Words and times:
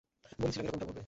বলেছিলাম, 0.39 0.65
এরকমটা 0.65 0.85
ঘটবে! 0.85 0.99